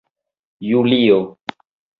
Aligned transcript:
julio 0.69 1.19